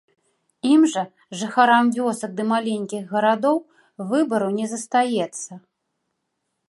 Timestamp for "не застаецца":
4.59-5.51